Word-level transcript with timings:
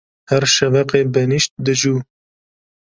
Her 0.29 0.43
şeveqê 0.55 1.01
benîşt 1.13 1.51
dicû. 1.65 1.95